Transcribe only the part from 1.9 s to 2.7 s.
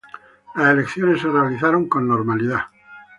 normalidad.